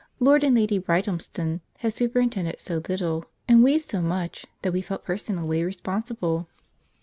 Lord 0.19 0.43
and 0.43 0.55
Lady 0.55 0.79
Brighthelmston 0.79 1.59
had 1.77 1.93
superintended 1.93 2.59
so 2.59 2.81
little, 2.89 3.25
and 3.47 3.63
we 3.63 3.77
so 3.77 4.01
much, 4.01 4.47
that 4.63 4.73
we 4.73 4.81
felt 4.81 5.05
personally 5.05 5.63
responsible. 5.63 6.47